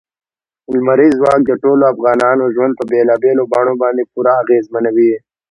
[0.75, 5.13] لمریز ځواک د ټولو افغانانو ژوند په بېلابېلو بڼو باندې پوره اغېزمنوي.